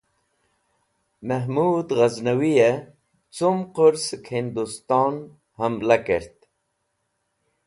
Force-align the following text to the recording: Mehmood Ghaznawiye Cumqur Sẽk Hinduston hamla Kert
Mehmood 1.27 1.87
Ghaznawiye 1.99 2.71
Cumqur 3.35 3.93
Sẽk 4.05 4.25
Hinduston 4.35 5.15
hamla 5.59 5.97
Kert 6.05 6.37